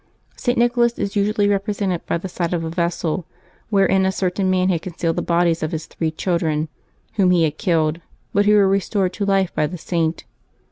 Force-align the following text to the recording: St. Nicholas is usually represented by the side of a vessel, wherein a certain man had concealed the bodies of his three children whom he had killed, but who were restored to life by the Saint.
St. 0.35 0.57
Nicholas 0.57 0.97
is 0.97 1.15
usually 1.15 1.47
represented 1.47 2.03
by 2.07 2.17
the 2.17 2.27
side 2.27 2.55
of 2.55 2.63
a 2.63 2.71
vessel, 2.71 3.27
wherein 3.69 4.03
a 4.03 4.11
certain 4.11 4.49
man 4.49 4.69
had 4.69 4.81
concealed 4.81 5.15
the 5.15 5.21
bodies 5.21 5.61
of 5.61 5.71
his 5.73 5.85
three 5.85 6.09
children 6.09 6.69
whom 7.17 7.29
he 7.29 7.43
had 7.43 7.59
killed, 7.59 8.01
but 8.33 8.47
who 8.47 8.55
were 8.55 8.67
restored 8.67 9.13
to 9.13 9.25
life 9.27 9.53
by 9.53 9.67
the 9.67 9.77
Saint. 9.77 10.23